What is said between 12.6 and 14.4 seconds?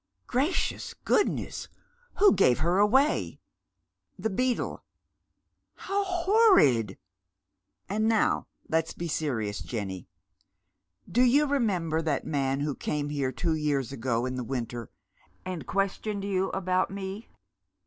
who came here two years ago in